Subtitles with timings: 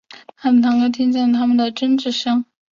[0.35, 2.43] 他的堂哥听到他们的争执声